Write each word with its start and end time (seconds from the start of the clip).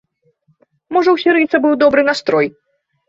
Можа 0.97 1.09
ў 1.11 1.17
сірыйца 1.25 1.61
быў 1.67 1.73
добры 1.85 2.01
настрой. 2.11 2.47